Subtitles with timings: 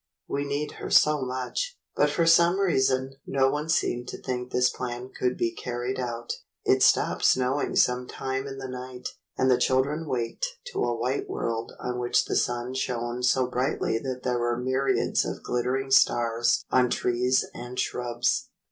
[0.27, 4.67] "We need her so much." But for some reason no one seemed to think this
[4.67, 6.33] plan could be carried out.
[6.65, 11.29] It stopped snowing some time in the night, and the children waked to a white
[11.29, 15.91] world on which the sun shone so brightly that there were myriads of glitter ing
[15.91, 18.49] stars on trees and shrubs.